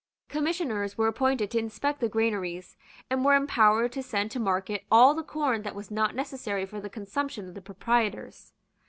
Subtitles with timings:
[0.29, 2.75] Commissioners were appointed to inspect the granaries,
[3.11, 6.81] and were empowered to send to market all the corn that was not necessary for
[6.81, 8.51] the consumption of the proprietors.